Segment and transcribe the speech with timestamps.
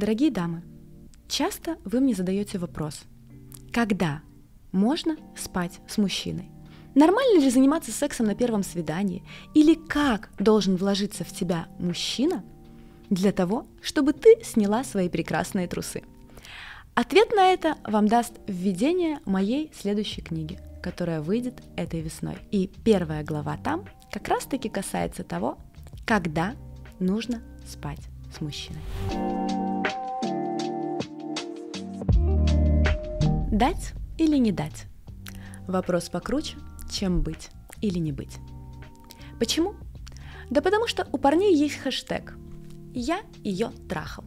[0.00, 0.62] Дорогие дамы,
[1.28, 3.02] часто вы мне задаете вопрос,
[3.70, 4.22] когда
[4.72, 6.48] можно спать с мужчиной?
[6.94, 9.22] Нормально ли заниматься сексом на первом свидании?
[9.52, 12.42] Или как должен вложиться в тебя мужчина
[13.10, 16.02] для того, чтобы ты сняла свои прекрасные трусы?
[16.94, 22.38] Ответ на это вам даст введение моей следующей книги, которая выйдет этой весной.
[22.50, 25.58] И первая глава там как раз-таки касается того,
[26.06, 26.54] когда
[27.00, 28.00] нужно спать
[28.34, 28.80] с мужчиной.
[33.50, 34.84] Дать или не дать?
[35.66, 36.56] Вопрос покруче,
[36.88, 37.50] чем быть
[37.80, 38.38] или не быть.
[39.40, 39.74] Почему?
[40.50, 42.36] Да потому что у парней есть хэштег
[42.94, 44.22] «Я ее трахал».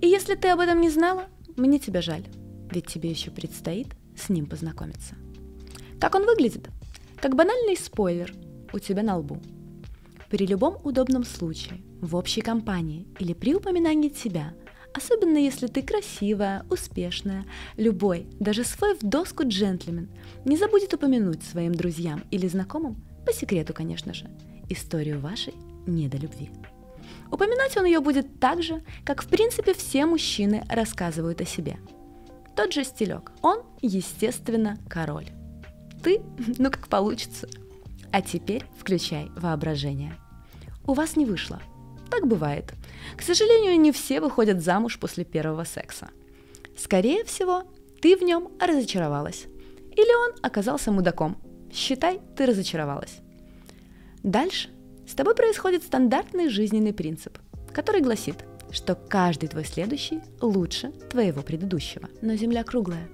[0.00, 1.26] И если ты об этом не знала,
[1.58, 2.24] мне тебя жаль,
[2.70, 5.16] ведь тебе еще предстоит с ним познакомиться.
[6.00, 6.70] Как он выглядит?
[7.20, 8.32] Как банальный спойлер
[8.72, 9.38] у тебя на лбу.
[10.30, 14.54] При любом удобном случае, в общей компании или при упоминании тебя,
[14.94, 17.44] особенно если ты красивая, успешная,
[17.76, 20.08] любой, даже свой в доску джентльмен,
[20.44, 24.28] не забудет упомянуть своим друзьям или знакомым, по секрету, конечно же,
[24.68, 25.54] историю вашей
[25.86, 26.50] недолюбви.
[27.30, 31.78] Упоминать он ее будет так же, как в принципе все мужчины рассказывают о себе.
[32.56, 33.32] Тот же стилек.
[33.42, 35.28] Он, естественно, король.
[36.02, 36.20] Ты,
[36.58, 37.48] ну как получится.
[38.12, 40.16] А теперь включай воображение.
[40.84, 41.62] У вас не вышло.
[42.10, 42.74] Так бывает.
[43.16, 46.10] К сожалению, не все выходят замуж после первого секса.
[46.76, 47.64] Скорее всего,
[48.00, 49.46] ты в нем разочаровалась.
[49.92, 51.36] Или он оказался мудаком.
[51.72, 53.18] Считай, ты разочаровалась.
[54.22, 54.70] Дальше
[55.06, 57.38] с тобой происходит стандартный жизненный принцип,
[57.72, 58.36] который гласит,
[58.70, 62.08] что каждый твой следующий лучше твоего предыдущего.
[62.22, 63.08] Но Земля круглая,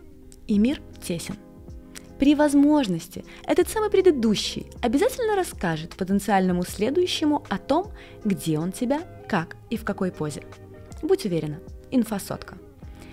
[0.46, 1.36] и мир тесен.
[2.18, 7.92] При возможности этот самый предыдущий обязательно расскажет потенциальному следующему о том,
[8.24, 10.42] где он тебя, как и в какой позе.
[11.02, 11.58] Будь уверена,
[11.90, 12.56] инфосотка.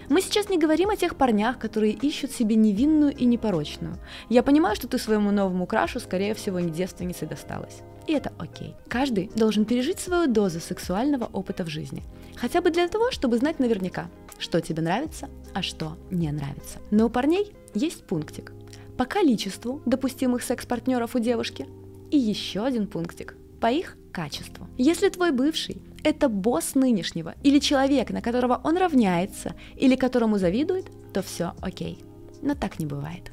[0.09, 3.95] Мы сейчас не говорим о тех парнях, которые ищут себе невинную и непорочную.
[4.29, 7.81] Я понимаю, что ты своему новому крашу, скорее всего, не девственницей досталась.
[8.07, 8.75] И это окей.
[8.87, 12.03] Каждый должен пережить свою дозу сексуального опыта в жизни.
[12.35, 14.09] Хотя бы для того, чтобы знать наверняка,
[14.39, 16.79] что тебе нравится, а что не нравится.
[16.91, 18.51] Но у парней есть пунктик.
[18.97, 21.67] По количеству допустимых секс-партнеров у девушки
[22.11, 24.67] и еще один пунктик по их качеству.
[24.77, 30.85] Если твой бывший– это босс нынешнего или человек, на которого он равняется или которому завидует,
[31.13, 32.03] то все окей.
[32.41, 33.31] Но так не бывает.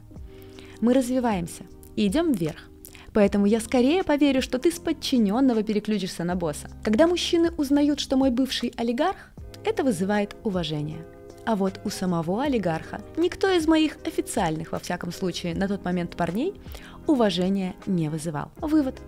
[0.81, 1.65] Мы развиваемся
[1.97, 2.70] и идем вверх.
[3.12, 6.70] Поэтому я скорее поверю, что ты с подчиненного переключишься на босса.
[6.84, 9.32] Когда мужчины узнают, что мой бывший олигарх,
[9.65, 11.04] это вызывает уважение.
[11.46, 16.16] А вот у самого олигарха никто из моих официальных, во всяком случае, на тот момент
[16.16, 16.60] парней
[17.06, 18.50] уважения не вызывал.
[18.60, 19.00] Вывод.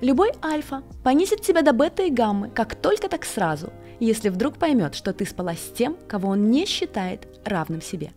[0.00, 4.94] Любой альфа понизит тебя до бета и гаммы, как только так сразу, если вдруг поймет,
[4.94, 8.12] что ты спала с тем, кого он не считает равным себе.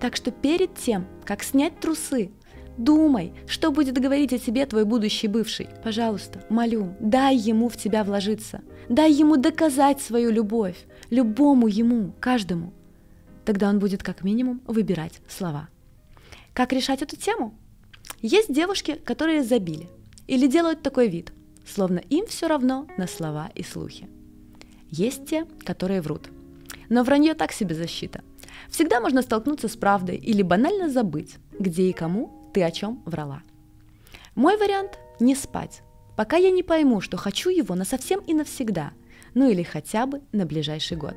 [0.00, 2.30] Так что перед тем, как снять трусы,
[2.78, 5.68] Думай, что будет говорить о тебе твой будущий бывший.
[5.84, 8.62] Пожалуйста, молю, дай ему в тебя вложиться.
[8.88, 10.76] Дай ему доказать свою любовь.
[11.10, 12.72] Любому ему, каждому.
[13.44, 15.68] Тогда он будет как минимум выбирать слова.
[16.52, 17.54] Как решать эту тему?
[18.20, 19.88] Есть девушки, которые забили
[20.26, 21.32] или делают такой вид,
[21.66, 24.08] словно им все равно на слова и слухи.
[24.90, 26.28] Есть те, которые врут.
[26.88, 28.22] Но вранье так себе защита.
[28.68, 33.42] Всегда можно столкнуться с правдой или банально забыть, где и кому ты о чем врала.
[34.34, 35.82] Мой вариант– не спать,
[36.16, 38.92] пока я не пойму, что хочу его на совсем и навсегда,
[39.34, 41.14] ну или хотя бы на ближайший год.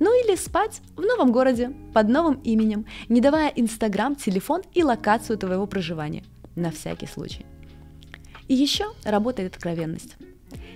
[0.00, 5.38] Ну или спать в новом городе, под новым именем, не давая Инстаграм, телефон и локацию
[5.38, 6.24] твоего проживания,
[6.56, 7.46] на всякий случай.
[8.48, 10.16] И еще работает откровенность.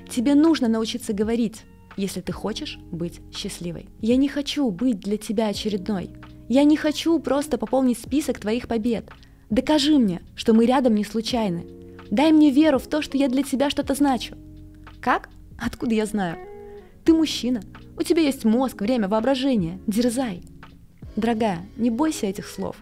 [0.08, 1.62] Тебе нужно научиться говорить,
[1.96, 3.88] если ты хочешь быть счастливой.
[4.00, 6.10] Я не хочу быть для тебя очередной.
[6.48, 9.08] Я не хочу просто пополнить список твоих побед–
[9.50, 11.64] Докажи мне, что мы рядом не случайны.
[12.10, 14.34] Дай мне веру в то, что я для тебя что-то значу.
[15.00, 15.30] Как?
[15.58, 16.36] Откуда я знаю?
[17.04, 17.62] Ты мужчина.
[17.98, 19.80] У тебя есть мозг, время, воображение.
[19.88, 20.42] Дерзай.
[21.16, 22.76] Дорогая, не бойся этих слов.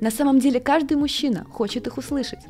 [0.00, 2.40] На самом деле каждый мужчина хочет их услышать.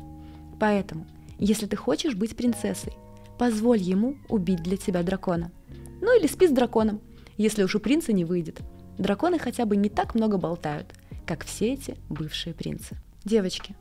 [0.57, 1.05] Поэтому,
[1.37, 2.93] если ты хочешь быть принцессой,
[3.37, 5.51] позволь ему убить для тебя дракона.
[5.99, 7.01] Ну или спи с драконом,
[7.35, 8.61] если уж у принца не выйдет.
[8.97, 10.93] Драконы хотя бы не так много болтают,
[11.25, 12.95] как все эти бывшие принцы.
[13.25, 13.75] Девочки,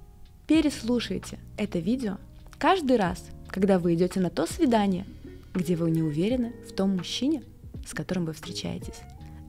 [0.49, 2.19] переслушайте это видео
[2.59, 5.07] каждый раз, когда вы идете на то свидание,
[5.55, 7.43] где вы не уверены в том мужчине,
[7.87, 9.01] с которым вы встречаетесь.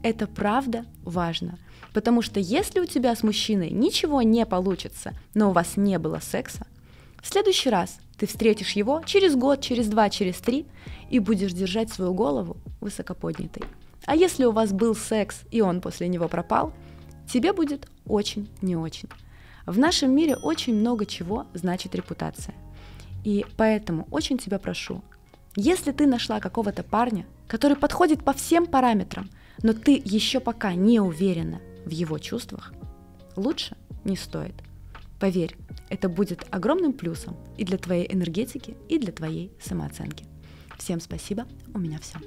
[0.02, 1.58] Это правда важно,
[1.92, 6.20] потому что если у тебя с мужчиной ничего не получится, но у вас не было
[6.20, 6.66] секса,
[7.22, 10.66] в следующий раз ты встретишь его через год, через два, через три
[11.08, 13.62] и будешь держать свою голову высокоподнятой.
[14.04, 16.74] А если у вас был секс, и он после него пропал,
[17.26, 19.08] тебе будет очень не очень.
[19.66, 22.54] В нашем мире очень много чего значит репутация.
[23.24, 25.02] И поэтому очень тебя прошу,
[25.56, 29.30] если ты нашла какого-то парня, который подходит по всем параметрам,
[29.62, 32.72] но ты еще пока не уверена в его чувствах,
[33.36, 34.54] лучше не стоит.
[35.20, 35.56] Поверь,
[35.88, 40.26] это будет огромным плюсом и для твоей энергетики, и для твоей самооценки.
[40.76, 42.18] Всем спасибо, у меня все.